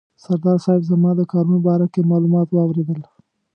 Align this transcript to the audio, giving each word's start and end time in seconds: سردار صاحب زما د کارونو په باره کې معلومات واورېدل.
سردار 0.23 0.57
صاحب 0.65 0.83
زما 0.91 1.11
د 1.15 1.21
کارونو 1.31 1.57
په 1.59 1.65
باره 1.67 1.87
کې 1.93 2.09
معلومات 2.11 2.47
واورېدل. 2.51 2.99